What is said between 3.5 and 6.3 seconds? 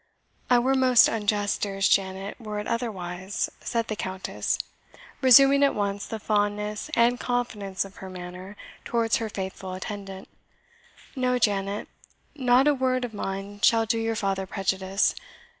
said the Countess, resuming at once the